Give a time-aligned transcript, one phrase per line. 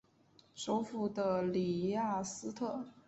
[0.55, 2.87] 首府的里雅斯特。